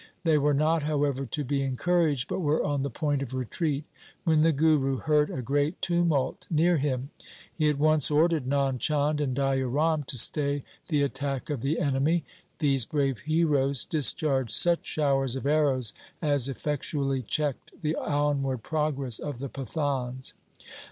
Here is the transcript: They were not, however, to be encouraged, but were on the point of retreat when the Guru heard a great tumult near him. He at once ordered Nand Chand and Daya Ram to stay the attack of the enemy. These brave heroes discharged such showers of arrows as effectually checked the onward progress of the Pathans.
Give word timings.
They 0.23 0.39
were 0.39 0.55
not, 0.55 0.81
however, 0.81 1.27
to 1.27 1.43
be 1.43 1.61
encouraged, 1.61 2.27
but 2.27 2.39
were 2.39 2.63
on 2.65 2.81
the 2.81 2.89
point 2.89 3.21
of 3.21 3.35
retreat 3.35 3.83
when 4.23 4.41
the 4.41 4.51
Guru 4.51 4.97
heard 4.97 5.29
a 5.29 5.43
great 5.43 5.79
tumult 5.79 6.47
near 6.49 6.77
him. 6.77 7.11
He 7.53 7.69
at 7.69 7.77
once 7.77 8.09
ordered 8.09 8.47
Nand 8.47 8.79
Chand 8.79 9.21
and 9.21 9.35
Daya 9.37 9.71
Ram 9.71 10.01
to 10.05 10.17
stay 10.17 10.63
the 10.87 11.03
attack 11.03 11.51
of 11.51 11.61
the 11.61 11.77
enemy. 11.79 12.25
These 12.57 12.85
brave 12.87 13.19
heroes 13.19 13.85
discharged 13.85 14.49
such 14.53 14.87
showers 14.87 15.35
of 15.35 15.45
arrows 15.45 15.93
as 16.19 16.49
effectually 16.49 17.21
checked 17.21 17.69
the 17.83 17.95
onward 17.95 18.63
progress 18.63 19.19
of 19.19 19.37
the 19.37 19.49
Pathans. 19.49 20.33